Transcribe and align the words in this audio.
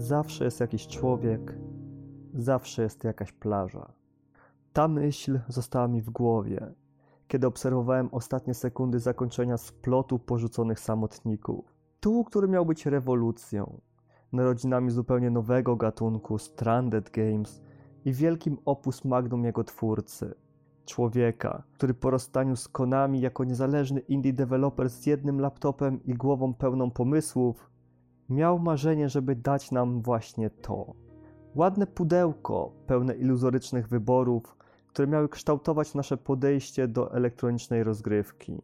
zawsze 0.00 0.44
jest 0.44 0.60
jakiś 0.60 0.86
człowiek, 0.86 1.58
zawsze 2.34 2.82
jest 2.82 3.04
jakaś 3.04 3.32
plaża. 3.32 3.92
Ta 4.72 4.88
myśl 4.88 5.40
została 5.48 5.88
mi 5.88 6.02
w 6.02 6.10
głowie, 6.10 6.74
kiedy 7.28 7.46
obserwowałem 7.46 8.08
ostatnie 8.12 8.54
sekundy 8.54 8.98
zakończenia 8.98 9.56
splotu 9.56 10.18
porzuconych 10.18 10.80
samotników. 10.80 11.74
Tu, 12.00 12.24
który 12.24 12.48
miał 12.48 12.66
być 12.66 12.86
rewolucją, 12.86 13.80
narodzinami 14.32 14.90
zupełnie 14.90 15.30
nowego 15.30 15.76
gatunku 15.76 16.38
Stranded 16.38 17.10
Games 17.10 17.62
i 18.04 18.12
wielkim 18.12 18.58
opus 18.64 19.04
magnum 19.04 19.44
jego 19.44 19.64
twórcy. 19.64 20.34
Człowieka, 20.84 21.62
który 21.72 21.94
po 21.94 22.10
rozstaniu 22.10 22.56
z 22.56 22.68
Konami 22.68 23.20
jako 23.20 23.44
niezależny 23.44 24.00
indie 24.00 24.32
developer 24.32 24.90
z 24.90 25.06
jednym 25.06 25.40
laptopem 25.40 26.04
i 26.04 26.14
głową 26.14 26.54
pełną 26.54 26.90
pomysłów, 26.90 27.69
miał 28.30 28.58
marzenie, 28.58 29.08
żeby 29.08 29.36
dać 29.36 29.70
nam 29.70 30.02
właśnie 30.02 30.50
to. 30.50 30.94
Ładne 31.54 31.86
pudełko, 31.86 32.72
pełne 32.86 33.14
iluzorycznych 33.14 33.88
wyborów, 33.88 34.56
które 34.86 35.08
miały 35.08 35.28
kształtować 35.28 35.94
nasze 35.94 36.16
podejście 36.16 36.88
do 36.88 37.14
elektronicznej 37.14 37.84
rozgrywki. 37.84 38.62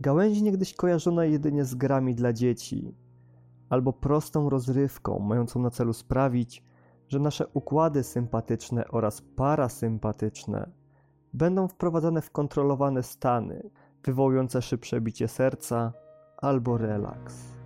Gałęzi 0.00 0.42
niegdyś 0.42 0.74
kojarzone 0.74 1.28
jedynie 1.28 1.64
z 1.64 1.74
grami 1.74 2.14
dla 2.14 2.32
dzieci, 2.32 2.94
albo 3.68 3.92
prostą 3.92 4.50
rozrywką, 4.50 5.18
mającą 5.18 5.60
na 5.60 5.70
celu 5.70 5.92
sprawić, 5.92 6.64
że 7.08 7.18
nasze 7.18 7.46
układy 7.46 8.02
sympatyczne 8.02 8.88
oraz 8.88 9.22
parasympatyczne 9.22 10.70
będą 11.32 11.68
wprowadzane 11.68 12.22
w 12.22 12.30
kontrolowane 12.30 13.02
stany, 13.02 13.70
wywołujące 14.04 14.62
szybsze 14.62 15.00
bicie 15.00 15.28
serca 15.28 15.92
albo 16.36 16.78
relaks. 16.78 17.57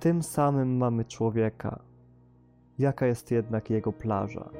Tym 0.00 0.22
samym 0.22 0.76
mamy 0.76 1.04
człowieka. 1.04 1.78
Jaka 2.78 3.06
jest 3.06 3.30
jednak 3.30 3.70
jego 3.70 3.92
plaża? 3.92 4.50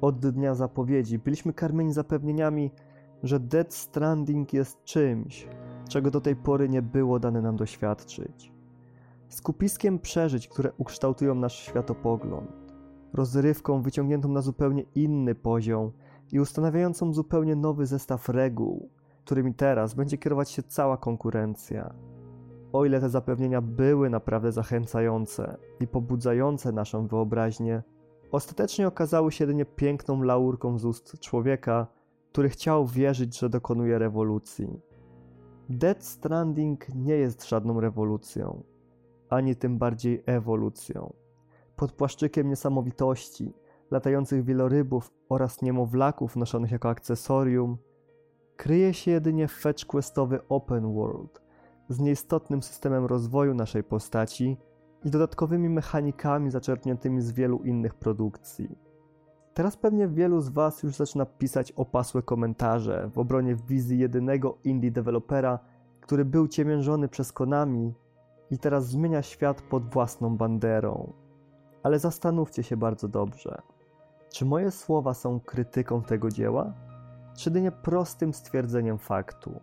Od 0.00 0.18
dnia 0.18 0.54
zapowiedzi 0.54 1.18
byliśmy 1.18 1.52
karmieni 1.52 1.92
zapewnieniami, 1.92 2.70
że 3.22 3.40
Dead 3.40 3.74
Stranding 3.74 4.52
jest 4.52 4.84
czymś, 4.84 5.48
czego 5.88 6.10
do 6.10 6.20
tej 6.20 6.36
pory 6.36 6.68
nie 6.68 6.82
było 6.82 7.18
dane 7.18 7.42
nam 7.42 7.56
doświadczyć. 7.56 8.52
Skupiskiem 9.28 9.98
przeżyć, 9.98 10.48
które 10.48 10.72
ukształtują 10.78 11.34
nasz 11.34 11.58
światopogląd, 11.58 12.50
rozrywką 13.12 13.82
wyciągniętą 13.82 14.28
na 14.28 14.40
zupełnie 14.40 14.84
inny 14.94 15.34
poziom 15.34 15.92
i 16.32 16.40
ustanawiającą 16.40 17.12
zupełnie 17.14 17.56
nowy 17.56 17.86
zestaw 17.86 18.28
reguł, 18.28 18.88
którymi 19.24 19.54
teraz 19.54 19.94
będzie 19.94 20.18
kierować 20.18 20.50
się 20.50 20.62
cała 20.62 20.96
konkurencja. 20.96 21.94
O 22.76 22.84
ile 22.84 23.00
te 23.00 23.08
zapewnienia 23.08 23.60
były 23.60 24.10
naprawdę 24.10 24.52
zachęcające 24.52 25.56
i 25.80 25.86
pobudzające 25.86 26.72
naszą 26.72 27.06
wyobraźnię, 27.06 27.82
ostatecznie 28.32 28.88
okazały 28.88 29.32
się 29.32 29.44
jedynie 29.44 29.64
piękną 29.64 30.22
laurką 30.22 30.78
z 30.78 30.84
ust 30.84 31.20
człowieka, 31.20 31.86
który 32.32 32.48
chciał 32.48 32.86
wierzyć, 32.86 33.38
że 33.38 33.48
dokonuje 33.48 33.98
rewolucji. 33.98 34.80
Dead 35.68 36.04
Stranding 36.04 36.94
nie 36.94 37.14
jest 37.14 37.48
żadną 37.48 37.80
rewolucją, 37.80 38.62
ani 39.28 39.56
tym 39.56 39.78
bardziej 39.78 40.22
ewolucją. 40.26 41.12
Pod 41.76 41.92
płaszczykiem 41.92 42.48
niesamowitości, 42.48 43.52
latających 43.90 44.44
wielorybów 44.44 45.10
oraz 45.28 45.62
niemowlaków 45.62 46.36
noszonych 46.36 46.70
jako 46.70 46.88
akcesorium, 46.88 47.78
kryje 48.56 48.94
się 48.94 49.10
jedynie 49.10 49.48
fetch 49.48 49.86
questowy 49.86 50.40
open 50.48 50.94
world 50.94 51.45
z 51.88 52.00
nieistotnym 52.00 52.62
systemem 52.62 53.04
rozwoju 53.04 53.54
naszej 53.54 53.84
postaci 53.84 54.56
i 55.04 55.10
dodatkowymi 55.10 55.68
mechanikami 55.68 56.50
zaczerpniętymi 56.50 57.20
z 57.20 57.32
wielu 57.32 57.58
innych 57.58 57.94
produkcji. 57.94 58.78
Teraz 59.54 59.76
pewnie 59.76 60.08
wielu 60.08 60.40
z 60.40 60.48
Was 60.48 60.82
już 60.82 60.94
zaczyna 60.94 61.26
pisać 61.26 61.72
opasłe 61.72 62.22
komentarze 62.22 63.10
w 63.12 63.18
obronie 63.18 63.56
wizji 63.68 63.98
jedynego 63.98 64.58
indie 64.64 64.90
dewelopera, 64.90 65.58
który 66.00 66.24
był 66.24 66.48
ciemiężony 66.48 67.08
przez 67.08 67.32
Konami 67.32 67.94
i 68.50 68.58
teraz 68.58 68.86
zmienia 68.86 69.22
świat 69.22 69.62
pod 69.62 69.90
własną 69.90 70.36
banderą. 70.36 71.12
Ale 71.82 71.98
zastanówcie 71.98 72.62
się 72.62 72.76
bardzo 72.76 73.08
dobrze. 73.08 73.62
Czy 74.32 74.44
moje 74.44 74.70
słowa 74.70 75.14
są 75.14 75.40
krytyką 75.40 76.02
tego 76.02 76.30
dzieła, 76.30 76.72
czy 77.36 77.50
jedynie 77.50 77.72
prostym 77.72 78.34
stwierdzeniem 78.34 78.98
faktu? 78.98 79.60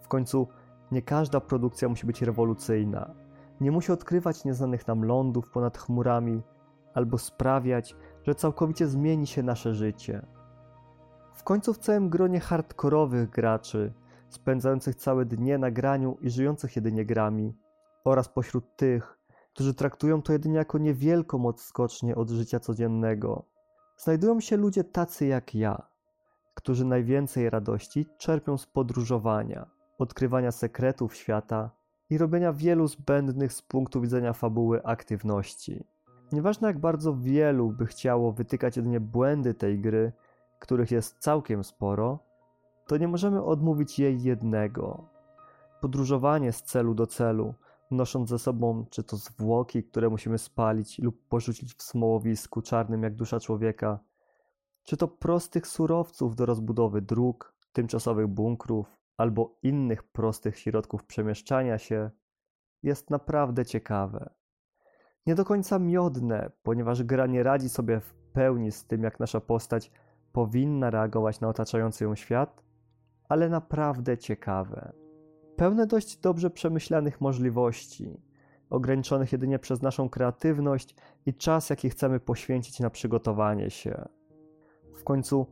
W 0.00 0.08
końcu 0.08 0.48
nie 0.92 1.02
każda 1.02 1.40
produkcja 1.40 1.88
musi 1.88 2.06
być 2.06 2.22
rewolucyjna. 2.22 3.14
Nie 3.60 3.70
musi 3.70 3.92
odkrywać 3.92 4.44
nieznanych 4.44 4.86
nam 4.86 5.04
lądów 5.04 5.50
ponad 5.50 5.78
chmurami 5.78 6.42
albo 6.94 7.18
sprawiać, 7.18 7.96
że 8.22 8.34
całkowicie 8.34 8.86
zmieni 8.86 9.26
się 9.26 9.42
nasze 9.42 9.74
życie. 9.74 10.26
W 11.34 11.42
końcu 11.42 11.74
w 11.74 11.78
całym 11.78 12.08
gronie 12.08 12.40
hardkorowych 12.40 13.30
graczy, 13.30 13.92
spędzających 14.28 14.94
całe 14.94 15.24
dnie 15.24 15.58
na 15.58 15.70
graniu 15.70 16.16
i 16.20 16.30
żyjących 16.30 16.76
jedynie 16.76 17.04
grami, 17.04 17.54
oraz 18.04 18.28
pośród 18.28 18.76
tych, 18.76 19.18
którzy 19.54 19.74
traktują 19.74 20.22
to 20.22 20.32
jedynie 20.32 20.56
jako 20.56 20.78
niewielką 20.78 21.46
odskocznię 21.46 22.16
od 22.16 22.30
życia 22.30 22.60
codziennego, 22.60 23.44
znajdują 23.96 24.40
się 24.40 24.56
ludzie 24.56 24.84
tacy 24.84 25.26
jak 25.26 25.54
ja, 25.54 25.82
którzy 26.54 26.84
najwięcej 26.84 27.50
radości 27.50 28.06
czerpią 28.18 28.58
z 28.58 28.66
podróżowania, 28.66 29.66
odkrywania 30.00 30.52
sekretów 30.52 31.14
świata 31.14 31.70
i 32.10 32.18
robienia 32.18 32.52
wielu 32.52 32.88
zbędnych 32.88 33.52
z 33.52 33.62
punktu 33.62 34.00
widzenia 34.00 34.32
fabuły 34.32 34.84
aktywności. 34.84 35.84
Nieważne 36.32 36.68
jak 36.68 36.78
bardzo 36.78 37.16
wielu 37.16 37.72
by 37.72 37.86
chciało 37.86 38.32
wytykać 38.32 38.76
jedynie 38.76 39.00
błędy 39.00 39.54
tej 39.54 39.78
gry, 39.78 40.12
których 40.58 40.90
jest 40.90 41.18
całkiem 41.18 41.64
sporo, 41.64 42.18
to 42.86 42.96
nie 42.96 43.08
możemy 43.08 43.44
odmówić 43.44 43.98
jej 43.98 44.22
jednego. 44.22 45.04
Podróżowanie 45.80 46.52
z 46.52 46.62
celu 46.62 46.94
do 46.94 47.06
celu, 47.06 47.54
nosząc 47.90 48.28
ze 48.28 48.38
sobą 48.38 48.84
czy 48.90 49.02
to 49.02 49.16
zwłoki, 49.16 49.84
które 49.84 50.08
musimy 50.08 50.38
spalić 50.38 50.98
lub 50.98 51.28
porzucić 51.28 51.74
w 51.74 51.82
smołowisku 51.82 52.62
czarnym 52.62 53.02
jak 53.02 53.14
dusza 53.14 53.40
człowieka, 53.40 53.98
czy 54.84 54.96
to 54.96 55.08
prostych 55.08 55.66
surowców 55.66 56.36
do 56.36 56.46
rozbudowy 56.46 57.02
dróg, 57.02 57.54
tymczasowych 57.72 58.26
bunkrów 58.26 58.99
albo 59.20 59.58
innych 59.62 60.02
prostych 60.02 60.58
środków 60.58 61.04
przemieszczania 61.04 61.78
się, 61.78 62.10
jest 62.82 63.10
naprawdę 63.10 63.66
ciekawe. 63.66 64.30
Nie 65.26 65.34
do 65.34 65.44
końca 65.44 65.78
miodne, 65.78 66.50
ponieważ 66.62 67.02
gra 67.02 67.26
nie 67.26 67.42
radzi 67.42 67.68
sobie 67.68 68.00
w 68.00 68.14
pełni 68.14 68.72
z 68.72 68.86
tym, 68.86 69.02
jak 69.02 69.20
nasza 69.20 69.40
postać 69.40 69.90
powinna 70.32 70.90
reagować 70.90 71.40
na 71.40 71.48
otaczający 71.48 72.04
ją 72.04 72.14
świat, 72.14 72.62
ale 73.28 73.48
naprawdę 73.48 74.18
ciekawe 74.18 74.92
pełne 75.56 75.86
dość 75.86 76.16
dobrze 76.16 76.50
przemyślanych 76.50 77.20
możliwości, 77.20 78.20
ograniczonych 78.70 79.32
jedynie 79.32 79.58
przez 79.58 79.82
naszą 79.82 80.08
kreatywność 80.08 80.94
i 81.26 81.34
czas, 81.34 81.70
jaki 81.70 81.90
chcemy 81.90 82.20
poświęcić 82.20 82.80
na 82.80 82.90
przygotowanie 82.90 83.70
się. 83.70 84.08
W 84.94 85.04
końcu 85.04 85.46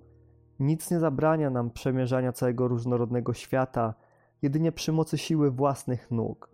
nic 0.61 0.91
nie 0.91 0.99
zabrania 1.01 1.51
nam 1.51 1.71
przemierzania 1.71 2.33
całego 2.33 2.69
różnorodnego 2.69 3.35
świata 3.35 3.95
jedynie 4.43 4.73
przy 4.73 4.93
mocy 4.93 5.19
siły 5.19 5.51
własnych 5.51 6.11
nóg, 6.11 6.51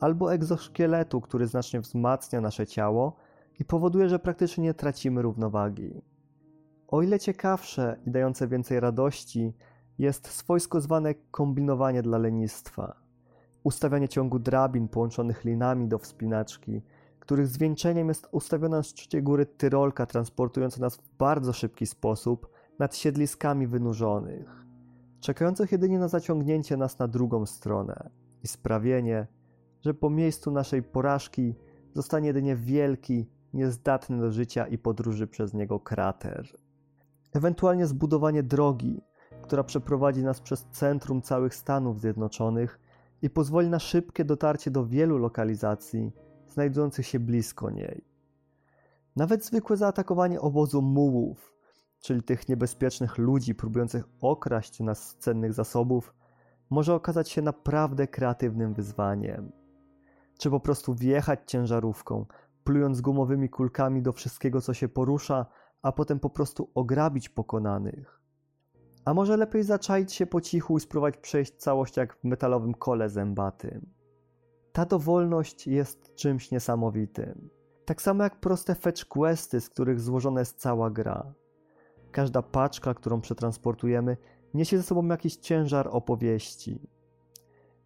albo 0.00 0.34
egzoszkieletu, 0.34 1.20
który 1.20 1.46
znacznie 1.46 1.80
wzmacnia 1.80 2.40
nasze 2.40 2.66
ciało 2.66 3.16
i 3.60 3.64
powoduje, 3.64 4.08
że 4.08 4.18
praktycznie 4.18 4.64
nie 4.64 4.74
tracimy 4.74 5.22
równowagi. 5.22 6.02
O 6.88 7.02
ile 7.02 7.18
ciekawsze 7.18 7.96
i 8.06 8.10
dające 8.10 8.48
więcej 8.48 8.80
radości 8.80 9.52
jest 9.98 10.28
swojsko 10.28 10.80
zwane 10.80 11.14
kombinowanie 11.14 12.02
dla 12.02 12.18
lenistwa. 12.18 12.96
Ustawianie 13.64 14.08
ciągu 14.08 14.38
drabin 14.38 14.88
połączonych 14.88 15.44
linami 15.44 15.88
do 15.88 15.98
wspinaczki, 15.98 16.82
których 17.20 17.46
zwieńczeniem 17.46 18.08
jest 18.08 18.28
ustawiona 18.30 18.76
na 18.76 18.82
szczycie 18.82 19.22
góry 19.22 19.46
tyrolka 19.46 20.06
transportująca 20.06 20.80
nas 20.80 20.96
w 20.96 21.16
bardzo 21.18 21.52
szybki 21.52 21.86
sposób 21.86 22.55
nad 22.78 22.96
siedliskami 22.96 23.66
wynurzonych, 23.66 24.64
czekających 25.20 25.72
jedynie 25.72 25.98
na 25.98 26.08
zaciągnięcie 26.08 26.76
nas 26.76 26.98
na 26.98 27.08
drugą 27.08 27.46
stronę 27.46 28.10
i 28.42 28.48
sprawienie, 28.48 29.26
że 29.80 29.94
po 29.94 30.10
miejscu 30.10 30.50
naszej 30.50 30.82
porażki 30.82 31.54
zostanie 31.94 32.26
jedynie 32.26 32.56
wielki, 32.56 33.30
niezdatny 33.52 34.20
do 34.20 34.30
życia 34.30 34.66
i 34.66 34.78
podróży 34.78 35.26
przez 35.26 35.54
niego 35.54 35.80
krater. 35.80 36.48
Ewentualnie 37.32 37.86
zbudowanie 37.86 38.42
drogi, 38.42 39.00
która 39.42 39.64
przeprowadzi 39.64 40.22
nas 40.22 40.40
przez 40.40 40.66
centrum 40.72 41.22
całych 41.22 41.54
Stanów 41.54 42.00
Zjednoczonych 42.00 42.80
i 43.22 43.30
pozwoli 43.30 43.68
na 43.68 43.78
szybkie 43.78 44.24
dotarcie 44.24 44.70
do 44.70 44.86
wielu 44.86 45.18
lokalizacji 45.18 46.12
znajdujących 46.48 47.06
się 47.06 47.20
blisko 47.20 47.70
niej. 47.70 48.04
Nawet 49.16 49.44
zwykłe 49.44 49.76
zaatakowanie 49.76 50.40
obozu 50.40 50.82
mułów, 50.82 51.55
czyli 52.06 52.22
tych 52.22 52.48
niebezpiecznych 52.48 53.18
ludzi 53.18 53.54
próbujących 53.54 54.04
okraść 54.20 54.80
nas 54.80 55.08
z 55.08 55.16
cennych 55.16 55.52
zasobów, 55.52 56.14
może 56.70 56.94
okazać 56.94 57.30
się 57.30 57.42
naprawdę 57.42 58.06
kreatywnym 58.06 58.74
wyzwaniem. 58.74 59.52
Czy 60.38 60.50
po 60.50 60.60
prostu 60.60 60.94
wjechać 60.94 61.40
ciężarówką, 61.46 62.26
plując 62.64 63.00
gumowymi 63.00 63.48
kulkami 63.48 64.02
do 64.02 64.12
wszystkiego, 64.12 64.60
co 64.60 64.74
się 64.74 64.88
porusza, 64.88 65.46
a 65.82 65.92
potem 65.92 66.20
po 66.20 66.30
prostu 66.30 66.70
ograbić 66.74 67.28
pokonanych. 67.28 68.20
A 69.04 69.14
może 69.14 69.36
lepiej 69.36 69.62
zaczaić 69.62 70.12
się 70.12 70.26
po 70.26 70.40
cichu 70.40 70.76
i 70.76 70.80
spróbować 70.80 71.16
przejść 71.16 71.56
całość 71.56 71.96
jak 71.96 72.16
w 72.16 72.24
metalowym 72.24 72.74
kole 72.74 73.08
zębatym. 73.08 73.86
Ta 74.72 74.84
dowolność 74.84 75.66
jest 75.66 76.14
czymś 76.14 76.50
niesamowitym. 76.50 77.48
Tak 77.84 78.02
samo 78.02 78.22
jak 78.22 78.40
proste 78.40 78.74
fetch 78.74 79.04
questy, 79.04 79.60
z 79.60 79.70
których 79.70 80.00
złożona 80.00 80.40
jest 80.40 80.60
cała 80.60 80.90
gra. 80.90 81.34
Każda 82.16 82.42
paczka, 82.42 82.94
którą 82.94 83.20
przetransportujemy, 83.20 84.16
niesie 84.54 84.76
ze 84.76 84.82
sobą 84.82 85.06
jakiś 85.06 85.36
ciężar 85.36 85.88
opowieści. 85.90 86.88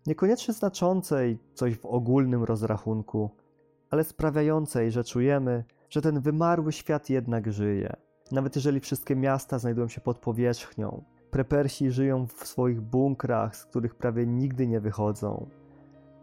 Niekoniecznie 0.07 0.55
znaczącej 0.55 1.39
coś 1.55 1.79
w 1.79 1.87
ogólnym 1.87 2.45
rozrachunku, 2.45 3.31
ale 3.91 4.05
sprawiającej, 4.05 4.91
że 4.91 5.05
czujemy, 5.05 5.65
że 5.89 6.03
ten 6.03 6.21
wymarły 6.21 6.73
świat 6.73 7.11
jednak 7.11 7.53
żyje. 7.53 7.97
Nawet 8.33 8.57
jeżeli 8.57 8.81
wszystkie 8.81 9.17
miasta 9.17 9.59
znajdują 9.59 9.89
się 9.89 10.01
pod 10.01 10.19
powierzchnią, 10.19 11.05
prepersi 11.31 11.91
żyją 11.91 12.27
w 12.27 12.47
swoich 12.47 12.81
bunkrach, 12.81 13.57
z 13.57 13.65
których 13.65 13.95
prawie 13.95 14.27
nigdy 14.27 14.67
nie 14.67 14.81
wychodzą, 14.81 15.47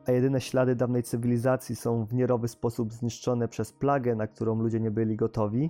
a 0.06 0.12
jedyne 0.12 0.42
ślady 0.42 0.76
dawnej 0.76 1.04
cywilizacji 1.04 1.76
są 1.76 2.06
w 2.06 2.14
nierowy 2.14 2.48
sposób 2.48 2.94
zniszczone 2.94 3.48
przez 3.48 3.74
plagę, 3.74 4.16
na 4.16 4.28
którą 4.28 4.62
ludzie 4.62 4.80
nie 4.80 4.92
byli 4.92 5.16
gotowi, 5.16 5.70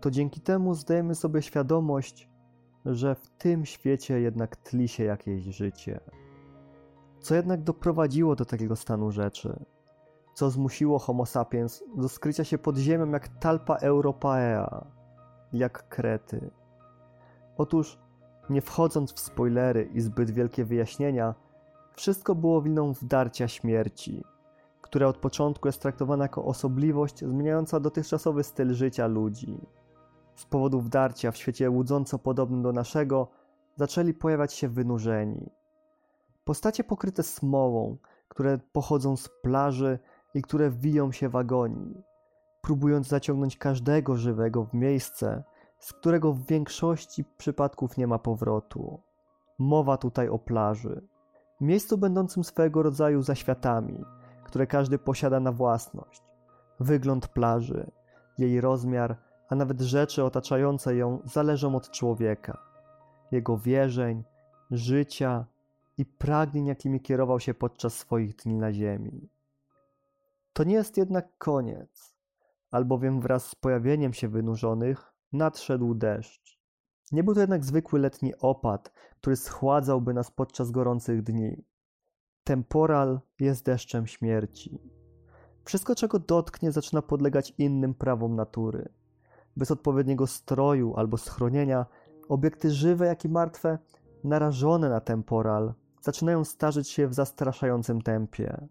to 0.00 0.10
dzięki 0.10 0.40
temu 0.40 0.74
zdajemy 0.74 1.14
sobie 1.14 1.42
świadomość, 1.42 2.28
że 2.84 3.14
w 3.14 3.28
tym 3.28 3.66
świecie 3.66 4.20
jednak 4.20 4.56
tli 4.56 4.88
się 4.88 5.04
jakieś 5.04 5.42
życie. 5.42 6.00
Co 7.20 7.34
jednak 7.34 7.62
doprowadziło 7.62 8.36
do 8.36 8.44
takiego 8.44 8.76
stanu 8.76 9.10
rzeczy? 9.10 9.64
Co 10.34 10.50
zmusiło 10.50 10.98
Homo 10.98 11.26
sapiens 11.26 11.84
do 11.96 12.08
skrycia 12.08 12.44
się 12.44 12.58
pod 12.58 12.76
ziemią 12.76 13.10
jak 13.10 13.28
talpa 13.28 13.76
Europaea, 13.76 14.86
jak 15.52 15.88
krety? 15.88 16.50
Otóż, 17.56 17.98
nie 18.50 18.62
wchodząc 18.62 19.12
w 19.12 19.18
spoilery 19.18 19.88
i 19.94 20.00
zbyt 20.00 20.30
wielkie 20.30 20.64
wyjaśnienia, 20.64 21.34
wszystko 21.92 22.34
było 22.34 22.62
winą 22.62 22.92
wdarcia 22.92 23.48
śmierci, 23.48 24.24
która 24.82 25.06
od 25.06 25.16
początku 25.16 25.68
jest 25.68 25.82
traktowana 25.82 26.24
jako 26.24 26.44
osobliwość 26.44 27.18
zmieniająca 27.18 27.80
dotychczasowy 27.80 28.42
styl 28.42 28.74
życia 28.74 29.06
ludzi. 29.06 29.58
Z 30.38 30.44
powodu 30.44 30.80
wdarcia 30.80 31.30
w 31.30 31.36
świecie 31.36 31.70
łudząco 31.70 32.18
podobnym 32.18 32.62
do 32.62 32.72
naszego 32.72 33.28
zaczęli 33.76 34.14
pojawiać 34.14 34.52
się 34.52 34.68
wynurzeni. 34.68 35.50
Postacie 36.44 36.84
pokryte 36.84 37.22
smołą, 37.22 37.96
które 38.28 38.58
pochodzą 38.72 39.16
z 39.16 39.28
plaży 39.42 39.98
i 40.34 40.42
które 40.42 40.70
wiją 40.70 41.12
się 41.12 41.28
w 41.28 41.36
agonii, 41.36 42.02
próbując 42.60 43.08
zaciągnąć 43.08 43.56
każdego 43.56 44.16
żywego 44.16 44.64
w 44.64 44.74
miejsce, 44.74 45.44
z 45.78 45.92
którego 45.92 46.32
w 46.32 46.46
większości 46.46 47.24
przypadków 47.38 47.96
nie 47.96 48.06
ma 48.06 48.18
powrotu. 48.18 49.00
Mowa 49.58 49.96
tutaj 49.96 50.28
o 50.28 50.38
plaży. 50.38 51.02
Miejscu 51.60 51.98
będącym 51.98 52.44
swego 52.44 52.82
rodzaju 52.82 53.22
zaświatami, 53.22 54.04
które 54.44 54.66
każdy 54.66 54.98
posiada 54.98 55.40
na 55.40 55.52
własność. 55.52 56.22
Wygląd 56.80 57.28
plaży, 57.28 57.90
jej 58.38 58.60
rozmiar, 58.60 59.27
a 59.48 59.54
nawet 59.54 59.80
rzeczy 59.80 60.24
otaczające 60.24 60.96
ją 60.96 61.22
zależą 61.24 61.76
od 61.76 61.90
człowieka, 61.90 62.58
jego 63.32 63.58
wierzeń, 63.58 64.24
życia 64.70 65.46
i 65.98 66.06
pragnień, 66.06 66.66
jakimi 66.66 67.00
kierował 67.00 67.40
się 67.40 67.54
podczas 67.54 67.94
swoich 67.94 68.36
dni 68.36 68.56
na 68.56 68.72
ziemi. 68.72 69.28
To 70.52 70.64
nie 70.64 70.74
jest 70.74 70.96
jednak 70.96 71.38
koniec, 71.38 72.16
albowiem 72.70 73.20
wraz 73.20 73.46
z 73.46 73.54
pojawieniem 73.54 74.12
się 74.12 74.28
wynurzonych 74.28 75.12
nadszedł 75.32 75.94
deszcz. 75.94 76.58
Nie 77.12 77.24
był 77.24 77.34
to 77.34 77.40
jednak 77.40 77.64
zwykły 77.64 77.98
letni 77.98 78.34
opad, 78.38 78.92
który 79.20 79.36
schładzałby 79.36 80.14
nas 80.14 80.30
podczas 80.30 80.70
gorących 80.70 81.22
dni. 81.22 81.64
Temporal 82.44 83.20
jest 83.40 83.64
deszczem 83.64 84.06
śmierci. 84.06 84.78
Wszystko, 85.64 85.94
czego 85.94 86.18
dotknie, 86.18 86.72
zaczyna 86.72 87.02
podlegać 87.02 87.54
innym 87.58 87.94
prawom 87.94 88.36
natury. 88.36 88.88
Bez 89.58 89.70
odpowiedniego 89.70 90.26
stroju 90.26 90.94
albo 90.96 91.16
schronienia, 91.16 91.86
obiekty 92.28 92.70
żywe, 92.70 93.06
jak 93.06 93.24
i 93.24 93.28
martwe, 93.28 93.78
narażone 94.24 94.88
na 94.88 95.00
temporal, 95.00 95.74
zaczynają 96.00 96.44
starzeć 96.44 96.88
się 96.88 97.08
w 97.08 97.14
zastraszającym 97.14 98.02
tempie. 98.02 98.68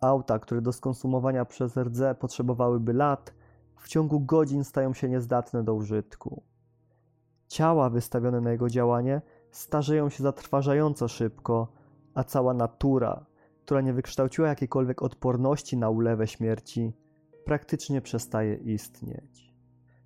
Auta, 0.00 0.38
które 0.38 0.60
do 0.60 0.72
skonsumowania 0.72 1.44
przez 1.44 1.76
rdze 1.76 2.14
potrzebowałyby 2.14 2.92
lat, 2.92 3.34
w 3.76 3.88
ciągu 3.88 4.20
godzin 4.20 4.64
stają 4.64 4.94
się 4.94 5.08
niezdatne 5.08 5.64
do 5.64 5.74
użytku. 5.74 6.42
Ciała 7.48 7.90
wystawione 7.90 8.40
na 8.40 8.50
jego 8.50 8.68
działanie 8.68 9.22
starzeją 9.50 10.08
się 10.08 10.22
zatrważająco 10.22 11.08
szybko, 11.08 11.72
a 12.14 12.24
cała 12.24 12.54
natura, 12.54 13.26
która 13.64 13.80
nie 13.80 13.92
wykształciła 13.92 14.48
jakiejkolwiek 14.48 15.02
odporności 15.02 15.76
na 15.76 15.90
ulewę 15.90 16.26
śmierci, 16.26 16.92
praktycznie 17.44 18.00
przestaje 18.00 18.54
istnieć. 18.54 19.47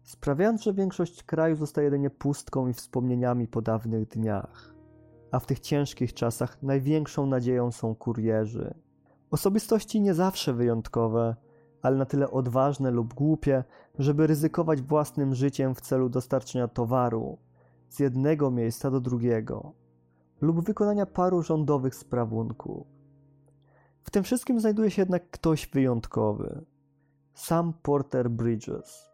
Sprawiając, 0.03 0.63
że 0.63 0.73
większość 0.73 1.23
kraju 1.23 1.57
zostaje 1.57 1.85
jedynie 1.85 2.11
pustką 2.11 2.69
i 2.69 2.73
wspomnieniami 2.73 3.49
po 3.49 3.63
dawnych 3.63 4.09
dniach. 4.09 4.75
A 5.31 5.39
w 5.39 5.47
tych 5.47 5.61
ciężkich 5.61 6.15
czasach 6.15 6.63
największą 6.63 7.27
nadzieją 7.27 7.73
są 7.73 7.95
kurierzy. 7.95 8.75
Osobistości 9.31 10.01
nie 10.01 10.15
zawsze 10.15 10.53
wyjątkowe, 10.53 11.37
ale 11.83 11.97
na 11.97 12.05
tyle 12.05 12.31
odważne 12.31 12.91
lub 12.91 13.15
głupie, 13.15 13.65
żeby 13.99 14.27
ryzykować 14.27 14.83
własnym 14.83 15.35
życiem 15.35 15.75
w 15.75 15.81
celu 15.81 16.09
dostarczenia 16.09 16.69
towaru 16.69 17.39
z 17.89 17.99
jednego 17.99 18.51
miejsca 18.51 18.91
do 18.91 19.01
drugiego 19.01 19.73
lub 20.41 20.65
wykonania 20.67 21.07
paru 21.07 21.43
rządowych 21.43 21.95
sprawunków. 21.95 22.87
W 24.03 24.11
tym 24.11 24.25
wszystkim 24.25 24.61
znajduje 24.61 24.91
się 24.91 25.03
jednak 25.03 25.31
ktoś 25.31 25.67
wyjątkowy. 25.67 26.65
Sam 27.35 27.73
Porter 27.83 28.31
Bridges, 28.31 29.12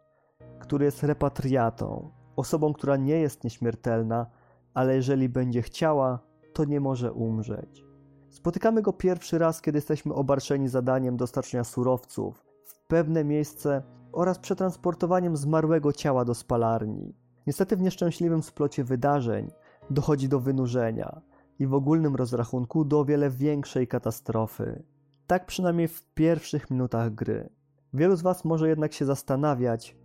który 0.59 0.85
jest 0.85 1.03
repatriatą, 1.03 2.11
osobą, 2.35 2.73
która 2.73 2.97
nie 2.97 3.19
jest 3.19 3.43
nieśmiertelna, 3.43 4.25
ale 4.73 4.95
jeżeli 4.95 5.29
będzie 5.29 5.61
chciała, 5.61 6.19
to 6.53 6.65
nie 6.65 6.79
może 6.79 7.13
umrzeć. 7.13 7.85
Spotykamy 8.29 8.81
go 8.81 8.93
pierwszy 8.93 9.37
raz, 9.37 9.61
kiedy 9.61 9.77
jesteśmy 9.77 10.13
obarczeni 10.13 10.67
zadaniem 10.67 11.17
dostarczenia 11.17 11.63
surowców 11.63 12.45
w 12.65 12.79
pewne 12.87 13.23
miejsce 13.23 13.83
oraz 14.11 14.39
przetransportowaniem 14.39 15.37
zmarłego 15.37 15.93
ciała 15.93 16.25
do 16.25 16.35
spalarni. 16.35 17.15
Niestety 17.47 17.77
w 17.77 17.81
nieszczęśliwym 17.81 18.43
splocie 18.43 18.83
wydarzeń 18.83 19.51
dochodzi 19.89 20.29
do 20.29 20.39
wynurzenia 20.39 21.21
i 21.59 21.67
w 21.67 21.73
ogólnym 21.73 22.15
rozrachunku 22.15 22.85
do 22.85 22.99
o 22.99 23.05
wiele 23.05 23.29
większej 23.29 23.87
katastrofy. 23.87 24.83
Tak 25.27 25.45
przynajmniej 25.45 25.87
w 25.87 26.03
pierwszych 26.13 26.71
minutach 26.71 27.15
gry. 27.15 27.49
Wielu 27.93 28.15
z 28.15 28.21
Was 28.21 28.45
może 28.45 28.69
jednak 28.69 28.93
się 28.93 29.05
zastanawiać, 29.05 29.98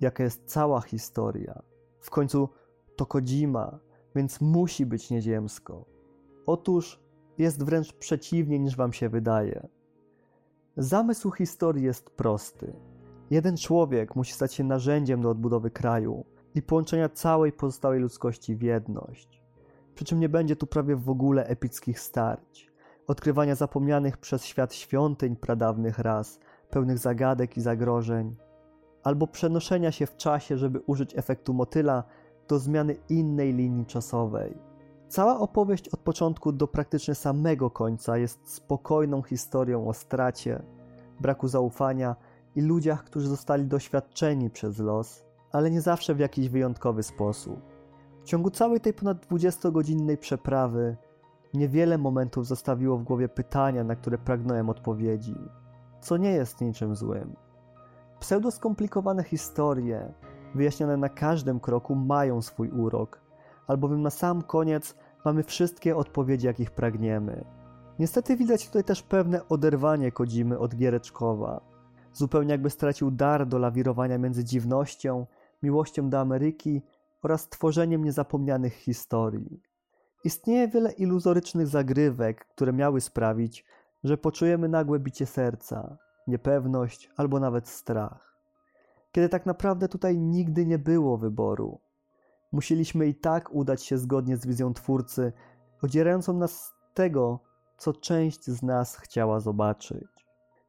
jaka 0.00 0.24
jest 0.24 0.42
cała 0.46 0.80
historia. 0.80 1.62
W 2.00 2.10
końcu 2.10 2.48
to 2.96 3.06
Kojima, 3.06 3.78
więc 4.14 4.40
musi 4.40 4.86
być 4.86 5.10
nieziemsko. 5.10 5.84
Otóż 6.46 7.00
jest 7.38 7.64
wręcz 7.64 7.92
przeciwnie 7.92 8.58
niż 8.58 8.76
Wam 8.76 8.92
się 8.92 9.08
wydaje. 9.08 9.68
Zamysł 10.76 11.30
historii 11.30 11.84
jest 11.84 12.10
prosty. 12.10 12.72
Jeden 13.30 13.56
człowiek 13.56 14.16
musi 14.16 14.32
stać 14.32 14.54
się 14.54 14.64
narzędziem 14.64 15.22
do 15.22 15.30
odbudowy 15.30 15.70
kraju 15.70 16.24
i 16.54 16.62
połączenia 16.62 17.08
całej 17.08 17.52
pozostałej 17.52 18.00
ludzkości 18.00 18.56
w 18.56 18.62
jedność. 18.62 19.42
Przy 19.94 20.04
czym 20.04 20.20
nie 20.20 20.28
będzie 20.28 20.56
tu 20.56 20.66
prawie 20.66 20.96
w 20.96 21.10
ogóle 21.10 21.46
epickich 21.46 22.00
starć, 22.00 22.72
odkrywania 23.06 23.54
zapomnianych 23.54 24.16
przez 24.16 24.44
świat 24.44 24.74
świątyń 24.74 25.36
pradawnych 25.36 25.98
ras, 25.98 26.40
pełnych 26.70 26.98
zagadek 26.98 27.56
i 27.56 27.60
zagrożeń, 27.60 28.36
albo 29.08 29.26
przenoszenia 29.26 29.92
się 29.92 30.06
w 30.06 30.16
czasie, 30.16 30.58
żeby 30.58 30.80
użyć 30.80 31.18
efektu 31.18 31.54
motyla 31.54 32.04
do 32.48 32.58
zmiany 32.58 32.96
innej 33.08 33.54
linii 33.54 33.86
czasowej. 33.86 34.58
Cała 35.08 35.38
opowieść 35.38 35.88
od 35.88 36.00
początku 36.00 36.52
do 36.52 36.66
praktycznie 36.66 37.14
samego 37.14 37.70
końca 37.70 38.18
jest 38.18 38.54
spokojną 38.54 39.22
historią 39.22 39.88
o 39.88 39.94
stracie, 39.94 40.62
braku 41.20 41.48
zaufania 41.48 42.16
i 42.56 42.60
ludziach, 42.60 43.04
którzy 43.04 43.28
zostali 43.28 43.66
doświadczeni 43.66 44.50
przez 44.50 44.78
los, 44.78 45.24
ale 45.52 45.70
nie 45.70 45.80
zawsze 45.80 46.14
w 46.14 46.18
jakiś 46.18 46.48
wyjątkowy 46.48 47.02
sposób. 47.02 47.60
W 48.22 48.24
ciągu 48.24 48.50
całej 48.50 48.80
tej 48.80 48.94
ponad 48.94 49.26
20-godzinnej 49.26 50.16
przeprawy 50.16 50.96
niewiele 51.54 51.98
momentów 51.98 52.46
zostawiło 52.46 52.98
w 52.98 53.04
głowie 53.04 53.28
pytania, 53.28 53.84
na 53.84 53.96
które 53.96 54.18
pragnąłem 54.18 54.70
odpowiedzi, 54.70 55.36
co 56.00 56.16
nie 56.16 56.30
jest 56.30 56.60
niczym 56.60 56.96
złym. 56.96 57.47
Pseudoskomplikowane 58.20 59.24
historie, 59.24 60.12
wyjaśnione 60.54 60.96
na 60.96 61.08
każdym 61.08 61.60
kroku, 61.60 61.94
mają 61.94 62.42
swój 62.42 62.70
urok, 62.70 63.20
albowiem 63.66 64.02
na 64.02 64.10
sam 64.10 64.42
koniec 64.42 64.94
mamy 65.24 65.42
wszystkie 65.42 65.96
odpowiedzi, 65.96 66.46
jakich 66.46 66.70
pragniemy. 66.70 67.44
Niestety 67.98 68.36
widać 68.36 68.66
tutaj 68.66 68.84
też 68.84 69.02
pewne 69.02 69.48
oderwanie 69.48 70.12
Kodzimy 70.12 70.58
od 70.58 70.74
Giereczkowa. 70.74 71.60
zupełnie 72.12 72.50
jakby 72.52 72.70
stracił 72.70 73.10
dar 73.10 73.46
do 73.46 73.58
lawirowania 73.58 74.18
między 74.18 74.44
dziwnością, 74.44 75.26
miłością 75.62 76.10
do 76.10 76.20
Ameryki 76.20 76.82
oraz 77.22 77.48
tworzeniem 77.48 78.04
niezapomnianych 78.04 78.74
historii. 78.74 79.62
Istnieje 80.24 80.68
wiele 80.68 80.92
iluzorycznych 80.92 81.66
zagrywek, 81.66 82.44
które 82.46 82.72
miały 82.72 83.00
sprawić, 83.00 83.64
że 84.04 84.18
poczujemy 84.18 84.68
nagłe 84.68 84.98
bicie 84.98 85.26
serca, 85.26 85.98
niepewność 86.28 87.10
albo 87.16 87.40
nawet 87.40 87.68
strach. 87.68 88.38
Kiedy 89.12 89.28
tak 89.28 89.46
naprawdę 89.46 89.88
tutaj 89.88 90.18
nigdy 90.18 90.66
nie 90.66 90.78
było 90.78 91.18
wyboru. 91.18 91.80
Musieliśmy 92.52 93.06
i 93.06 93.14
tak 93.14 93.54
udać 93.54 93.82
się 93.82 93.98
zgodnie 93.98 94.36
z 94.36 94.46
wizją 94.46 94.74
Twórcy, 94.74 95.32
odzierającą 95.82 96.32
nas 96.32 96.60
z 96.62 96.72
tego, 96.94 97.40
co 97.78 97.92
część 97.92 98.44
z 98.44 98.62
nas 98.62 98.96
chciała 98.96 99.40
zobaczyć. 99.40 100.26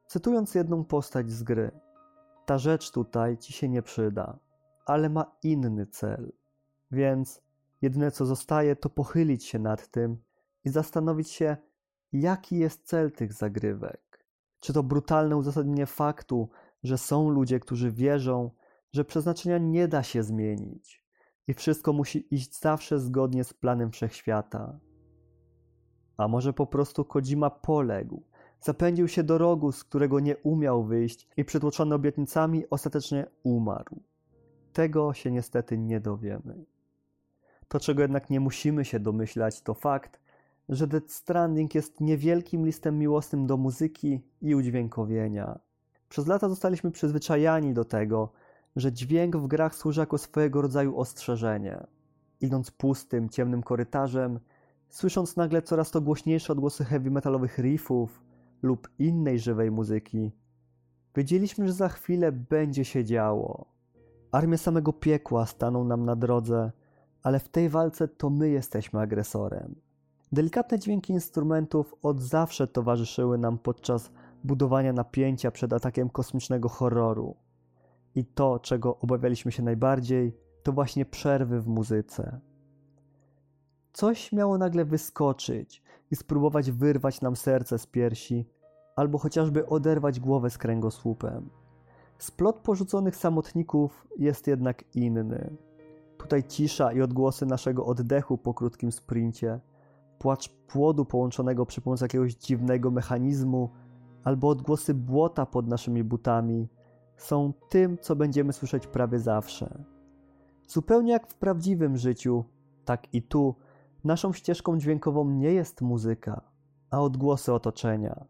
Cytując 0.07 0.55
jedną 0.55 0.85
postać 0.85 1.31
z 1.31 1.43
gry, 1.43 1.71
ta 2.45 2.57
rzecz 2.57 2.91
tutaj 2.91 3.37
ci 3.37 3.53
się 3.53 3.69
nie 3.69 3.81
przyda, 3.81 4.39
ale 4.85 5.09
ma 5.09 5.35
inny 5.43 5.87
cel. 5.87 6.31
Więc 6.91 7.41
jedyne 7.81 8.11
co 8.11 8.25
zostaje, 8.25 8.75
to 8.75 8.89
pochylić 8.89 9.45
się 9.45 9.59
nad 9.59 9.87
tym 9.87 10.17
i 10.65 10.69
zastanowić 10.69 11.29
się, 11.29 11.57
jaki 12.13 12.57
jest 12.57 12.87
cel 12.87 13.11
tych 13.11 13.33
zagrywek. 13.33 14.08
Czy 14.59 14.73
to 14.73 14.83
brutalne 14.83 15.37
uzasadnienie 15.37 15.85
faktu, 15.85 16.49
że 16.83 16.97
są 16.97 17.29
ludzie, 17.29 17.59
którzy 17.59 17.91
wierzą, 17.91 18.51
że 18.93 19.05
przeznaczenia 19.05 19.57
nie 19.57 19.87
da 19.87 20.03
się 20.03 20.23
zmienić 20.23 21.05
i 21.47 21.53
wszystko 21.53 21.93
musi 21.93 22.35
iść 22.35 22.59
zawsze 22.59 22.99
zgodnie 22.99 23.43
z 23.43 23.53
planem 23.53 23.91
wszechświata. 23.91 24.79
A 26.17 26.27
może 26.27 26.53
po 26.53 26.67
prostu 26.67 27.05
Kojima 27.05 27.49
poległ, 27.49 28.23
zapędził 28.61 29.07
się 29.07 29.23
do 29.23 29.37
rogu, 29.37 29.71
z 29.71 29.83
którego 29.83 30.19
nie 30.19 30.37
umiał 30.37 30.83
wyjść 30.83 31.27
i 31.37 31.45
przytłoczony 31.45 31.95
obietnicami 31.95 32.69
ostatecznie 32.69 33.25
umarł. 33.43 34.03
Tego 34.73 35.13
się 35.13 35.31
niestety 35.31 35.77
nie 35.77 35.99
dowiemy. 35.99 36.65
To, 37.67 37.79
czego 37.79 38.01
jednak 38.01 38.29
nie 38.29 38.39
musimy 38.39 38.85
się 38.85 38.99
domyślać, 38.99 39.61
to 39.61 39.73
fakt, 39.73 40.19
że 40.69 40.87
Death 40.87 41.11
Stranding 41.11 41.75
jest 41.75 42.01
niewielkim 42.01 42.65
listem 42.65 42.99
miłosnym 42.99 43.47
do 43.47 43.57
muzyki 43.57 44.21
i 44.41 44.55
udźwiękowienia. 44.55 45.59
Przez 46.09 46.27
lata 46.27 46.49
zostaliśmy 46.49 46.91
przyzwyczajani 46.91 47.73
do 47.73 47.85
tego, 47.85 48.31
że 48.75 48.91
dźwięk 48.91 49.37
w 49.37 49.47
grach 49.47 49.75
służy 49.75 49.99
jako 49.99 50.17
swojego 50.17 50.61
rodzaju 50.61 50.97
ostrzeżenie. 50.97 51.87
Idąc 52.41 52.71
pustym, 52.71 53.29
ciemnym 53.29 53.63
korytarzem, 53.63 54.39
słysząc 54.89 55.35
nagle 55.35 55.61
coraz 55.61 55.91
to 55.91 56.01
głośniejsze 56.01 56.53
odgłosy 56.53 56.85
heavy 56.85 57.11
metalowych 57.11 57.57
riffów 57.57 58.23
lub 58.61 58.89
innej 58.99 59.39
żywej 59.39 59.71
muzyki, 59.71 60.31
wiedzieliśmy, 61.15 61.67
że 61.67 61.73
za 61.73 61.89
chwilę 61.89 62.31
będzie 62.31 62.85
się 62.85 63.05
działo. 63.05 63.65
Armie 64.31 64.57
samego 64.57 64.93
piekła 64.93 65.45
staną 65.45 65.83
nam 65.83 66.05
na 66.05 66.15
drodze, 66.15 66.71
ale 67.23 67.39
w 67.39 67.49
tej 67.49 67.69
walce 67.69 68.07
to 68.07 68.29
my 68.29 68.49
jesteśmy 68.49 68.99
agresorem. 68.99 69.88
Delikatne 70.31 70.79
dźwięki 70.79 71.13
instrumentów 71.13 71.95
od 72.03 72.21
zawsze 72.21 72.67
towarzyszyły 72.67 73.37
nam 73.37 73.57
podczas 73.57 74.11
budowania 74.43 74.93
napięcia 74.93 75.51
przed 75.51 75.73
atakiem 75.73 76.09
kosmicznego 76.09 76.69
horroru. 76.69 77.35
I 78.15 78.25
to, 78.25 78.59
czego 78.59 78.97
obawialiśmy 78.99 79.51
się 79.51 79.63
najbardziej, 79.63 80.37
to 80.63 80.71
właśnie 80.71 81.05
przerwy 81.05 81.61
w 81.61 81.67
muzyce. 81.67 82.39
Coś 83.93 84.31
miało 84.31 84.57
nagle 84.57 84.85
wyskoczyć 84.85 85.83
i 86.11 86.15
spróbować 86.15 86.71
wyrwać 86.71 87.21
nam 87.21 87.35
serce 87.35 87.79
z 87.79 87.85
piersi, 87.85 88.45
albo 88.95 89.17
chociażby 89.17 89.65
oderwać 89.65 90.19
głowę 90.19 90.49
z 90.49 90.57
kręgosłupem. 90.57 91.49
Splot 92.17 92.55
porzuconych 92.55 93.15
samotników 93.15 94.07
jest 94.17 94.47
jednak 94.47 94.95
inny. 94.95 95.57
Tutaj 96.17 96.43
cisza 96.43 96.93
i 96.93 97.01
odgłosy 97.01 97.45
naszego 97.45 97.85
oddechu 97.85 98.37
po 98.37 98.53
krótkim 98.53 98.91
sprincie, 98.91 99.59
płacz 100.19 100.49
płodu 100.49 101.05
połączonego 101.05 101.65
przy 101.65 101.81
pomocy 101.81 102.03
jakiegoś 102.03 102.33
dziwnego 102.35 102.91
mechanizmu, 102.91 103.69
albo 104.23 104.49
odgłosy 104.49 104.93
błota 104.93 105.45
pod 105.45 105.67
naszymi 105.67 106.03
butami 106.03 106.67
są 107.17 107.53
tym, 107.69 107.97
co 107.97 108.15
będziemy 108.15 108.53
słyszeć 108.53 108.87
prawie 108.87 109.19
zawsze. 109.19 109.83
Zupełnie 110.67 111.11
jak 111.11 111.27
w 111.27 111.35
prawdziwym 111.35 111.97
życiu, 111.97 112.43
tak 112.85 113.13
i 113.13 113.21
tu 113.21 113.55
naszą 114.03 114.33
ścieżką 114.33 114.77
dźwiękową 114.77 115.29
nie 115.29 115.53
jest 115.53 115.81
muzyka, 115.81 116.41
a 116.91 117.01
odgłosy 117.01 117.53
otoczenia. 117.53 118.25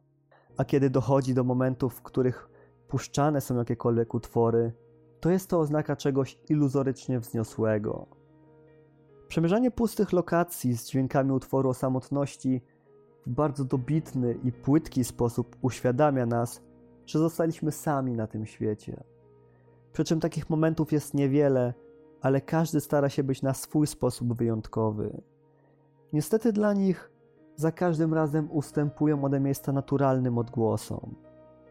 A 0.58 0.66
kiedy 0.66 0.90
dochodzi 0.90 1.34
do 1.34 1.44
momentów, 1.44 1.94
w 1.94 2.02
których 2.02 2.50
puszczane 2.88 3.42
są 3.42 3.56
jakiekolwiek 3.56 4.14
utwory, 4.14 4.74
to 5.20 5.30
jest 5.30 5.50
to 5.50 5.60
oznaka 5.60 5.96
czegoś 5.96 6.40
iluzorycznie 6.50 7.20
wzniosłego. 7.20 8.19
Przemierzanie 9.30 9.72
pustych 9.72 10.14
lokacji 10.14 10.78
z 10.78 10.88
dźwiękami 10.88 11.32
utworu 11.32 11.70
o 11.70 11.74
samotności 11.74 12.62
w 13.26 13.30
bardzo 13.30 13.66
dobitny 13.66 14.38
i 14.44 14.52
płytki 14.52 15.04
sposób 15.04 15.56
uświadamia 15.62 16.26
nas, 16.26 16.62
że 17.06 17.20
zostaliśmy 17.20 17.72
sami 17.72 18.14
na 18.14 18.28
tym 18.28 18.46
świecie. 18.46 19.04
Przy 19.94 20.04
czym 20.04 20.20
takich 20.20 20.50
momentów 20.50 20.92
jest 20.92 21.14
niewiele, 21.14 21.74
ale 22.22 22.42
każdy 22.42 22.80
stara 22.80 23.10
się 23.10 23.24
być 23.24 23.42
na 23.42 23.54
swój 23.54 23.88
sposób 23.88 24.34
wyjątkowy. 24.34 25.22
Niestety 26.14 26.54
dla 26.54 26.74
nich 26.74 27.12
za 27.56 27.72
każdym 27.72 28.14
razem 28.14 28.52
ustępują 28.52 29.24
one 29.24 29.40
miejsca 29.40 29.72
naturalnym 29.72 30.38
odgłosom. 30.38 31.16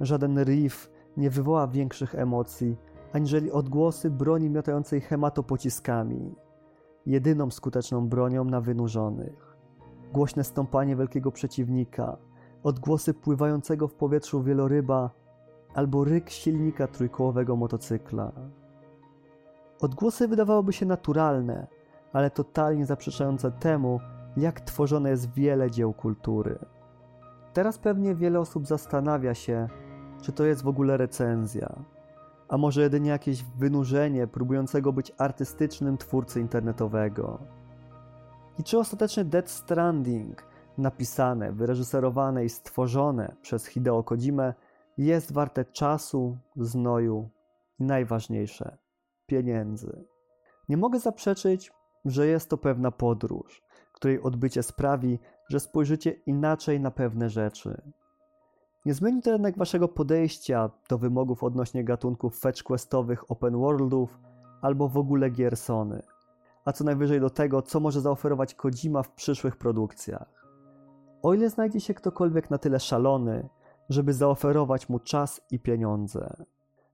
Żaden 0.00 0.44
riff 0.44 0.90
nie 1.16 1.30
wywoła 1.30 1.68
większych 1.68 2.14
emocji, 2.14 2.76
aniżeli 3.12 3.50
odgłosy 3.50 4.10
broni 4.10 4.50
miotającej 4.50 5.00
hematopociskami, 5.00 6.34
jedyną 7.08 7.50
skuteczną 7.50 8.08
bronią 8.08 8.44
na 8.44 8.60
wynurzonych. 8.60 9.56
Głośne 10.12 10.44
stąpanie 10.44 10.96
wielkiego 10.96 11.32
przeciwnika, 11.32 12.16
odgłosy 12.62 13.14
pływającego 13.14 13.88
w 13.88 13.94
powietrzu 13.94 14.42
wieloryba 14.42 15.10
albo 15.74 16.04
ryk 16.04 16.30
silnika 16.30 16.86
trójkołowego 16.86 17.56
motocykla. 17.56 18.32
Odgłosy 19.80 20.28
wydawałoby 20.28 20.72
się 20.72 20.86
naturalne, 20.86 21.66
ale 22.12 22.30
totalnie 22.30 22.86
zaprzeczające 22.86 23.50
temu, 23.50 24.00
jak 24.36 24.60
tworzone 24.60 25.10
jest 25.10 25.32
wiele 25.32 25.70
dzieł 25.70 25.92
kultury. 25.92 26.58
Teraz 27.52 27.78
pewnie 27.78 28.14
wiele 28.14 28.40
osób 28.40 28.66
zastanawia 28.66 29.34
się, 29.34 29.68
czy 30.22 30.32
to 30.32 30.44
jest 30.44 30.62
w 30.62 30.68
ogóle 30.68 30.96
recenzja, 30.96 31.78
a 32.48 32.58
może 32.58 32.82
jedynie 32.82 33.10
jakieś 33.10 33.44
wynurzenie 33.44 34.26
próbującego 34.26 34.92
być 34.92 35.12
artystycznym 35.18 35.98
twórcy 35.98 36.40
internetowego. 36.40 37.38
I 38.58 38.64
czy 38.64 38.78
ostatecznie 38.78 39.24
Dead 39.24 39.50
Stranding, 39.50 40.44
napisane, 40.78 41.52
wyreżyserowane 41.52 42.44
i 42.44 42.48
stworzone 42.48 43.36
przez 43.42 43.66
Hideo 43.66 44.02
Kojimę, 44.02 44.54
jest 44.98 45.32
warte 45.32 45.64
czasu, 45.64 46.38
znoju 46.56 47.28
i 47.78 47.84
najważniejsze 47.84 48.78
pieniędzy. 49.26 50.04
Nie 50.68 50.76
mogę 50.76 50.98
zaprzeczyć, 50.98 51.72
że 52.04 52.26
jest 52.26 52.50
to 52.50 52.58
pewna 52.58 52.90
podróż, 52.90 53.62
której 53.92 54.22
odbycie 54.22 54.62
sprawi, 54.62 55.18
że 55.48 55.60
spojrzycie 55.60 56.10
inaczej 56.10 56.80
na 56.80 56.90
pewne 56.90 57.30
rzeczy. 57.30 57.82
Nie 58.88 58.94
zmieni 58.94 59.22
to 59.22 59.30
jednak 59.30 59.58
waszego 59.58 59.88
podejścia 59.88 60.70
do 60.88 60.98
wymogów 60.98 61.44
odnośnie 61.44 61.84
gatunków 61.84 62.38
fetch 62.38 62.62
questowych 62.62 63.30
open 63.30 63.56
worldów 63.56 64.18
albo 64.62 64.88
w 64.88 64.96
ogóle 64.96 65.30
gier 65.30 65.56
Sony, 65.56 66.02
a 66.64 66.72
co 66.72 66.84
najwyżej 66.84 67.20
do 67.20 67.30
tego, 67.30 67.62
co 67.62 67.80
może 67.80 68.00
zaoferować 68.00 68.54
Kojima 68.54 69.02
w 69.02 69.10
przyszłych 69.10 69.56
produkcjach. 69.56 70.44
O 71.22 71.34
ile 71.34 71.50
znajdzie 71.50 71.80
się 71.80 71.94
ktokolwiek 71.94 72.50
na 72.50 72.58
tyle 72.58 72.80
szalony, 72.80 73.48
żeby 73.88 74.12
zaoferować 74.12 74.88
mu 74.88 74.98
czas 74.98 75.40
i 75.50 75.58
pieniądze. 75.58 76.44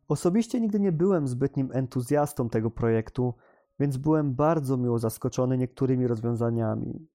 Osobiście 0.08 0.60
nigdy 0.60 0.80
nie 0.80 0.92
byłem 0.92 1.28
zbytnim 1.28 1.70
entuzjastą 1.72 2.48
tego 2.48 2.70
projektu, 2.70 3.34
więc 3.80 3.96
byłem 3.96 4.34
bardzo 4.34 4.76
miło 4.76 4.98
zaskoczony 4.98 5.58
niektórymi 5.58 6.06
rozwiązaniami. 6.06 7.08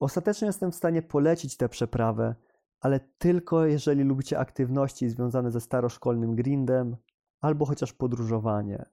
Ostatecznie 0.00 0.46
jestem 0.46 0.72
w 0.72 0.74
stanie 0.74 1.02
polecić 1.02 1.56
tę 1.56 1.68
przeprawę, 1.68 2.34
ale 2.84 3.00
tylko 3.18 3.66
jeżeli 3.66 4.02
lubicie 4.02 4.38
aktywności 4.38 5.08
związane 5.08 5.50
ze 5.50 5.60
staroszkolnym 5.60 6.34
grindem 6.36 6.96
albo 7.40 7.66
chociaż 7.66 7.92
podróżowanie. 7.92 8.84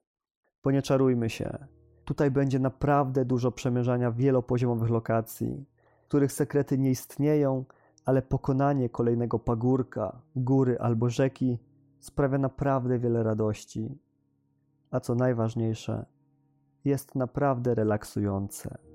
Bo 0.64 0.70
nie 0.70 0.82
czarujmy 0.82 1.30
się, 1.30 1.66
tutaj 2.04 2.30
będzie 2.30 2.58
naprawdę 2.58 3.24
dużo 3.24 3.52
przemierzania 3.52 4.12
wielopoziomowych 4.12 4.90
lokacji, 4.90 5.66
których 6.08 6.32
sekrety 6.32 6.78
nie 6.78 6.90
istnieją, 6.90 7.64
ale 8.04 8.22
pokonanie 8.22 8.88
kolejnego 8.88 9.38
pagórka, 9.38 10.22
góry 10.36 10.78
albo 10.78 11.10
rzeki 11.10 11.58
sprawia 12.00 12.38
naprawdę 12.38 12.98
wiele 12.98 13.22
radości. 13.22 13.98
A 14.90 15.00
co 15.00 15.14
najważniejsze, 15.14 16.06
jest 16.84 17.14
naprawdę 17.14 17.74
relaksujące. 17.74 18.91